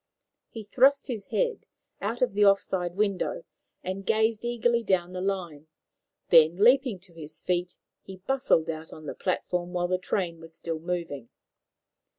He 0.49 0.63
thrust 0.63 1.05
his 1.05 1.27
head 1.27 1.67
out 2.01 2.23
of 2.23 2.33
the 2.33 2.43
off 2.43 2.59
side 2.59 2.95
window, 2.95 3.45
and 3.83 4.03
gazed 4.03 4.43
eagerly 4.43 4.81
down 4.81 5.13
the 5.13 5.21
line; 5.21 5.67
then, 6.29 6.55
leaping 6.57 6.97
to 7.01 7.13
his 7.13 7.39
feet, 7.43 7.77
he 8.01 8.17
bustled 8.17 8.67
out 8.71 8.91
on 8.91 9.03
to 9.03 9.11
the 9.11 9.13
platform 9.13 9.73
while 9.73 9.87
the 9.89 9.99
train 9.99 10.39
was 10.39 10.55
still 10.55 10.79
moving. 10.79 11.29